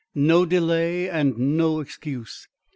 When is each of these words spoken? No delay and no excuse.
No 0.15 0.47
delay 0.47 1.07
and 1.07 1.37
no 1.37 1.79
excuse. 1.79 2.47